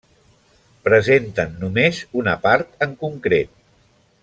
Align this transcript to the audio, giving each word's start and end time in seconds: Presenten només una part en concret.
Presenten 0.87 1.53
només 1.65 2.01
una 2.23 2.35
part 2.47 2.73
en 2.87 2.97
concret. 3.05 3.55